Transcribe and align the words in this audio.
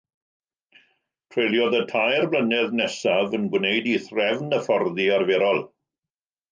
Treuliodd 1.35 1.77
y 1.81 1.81
tair 1.93 2.25
blynedd 2.33 2.75
nesaf 2.81 3.39
yn 3.41 3.47
gwneud 3.53 3.93
ei 3.95 4.03
threfn 4.09 4.53
hyfforddi 4.59 5.11
arferol. 5.21 5.65